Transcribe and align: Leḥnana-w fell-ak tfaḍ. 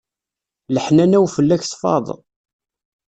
Leḥnana-w 0.75 1.25
fell-ak 1.35 1.61
tfaḍ. 1.65 2.05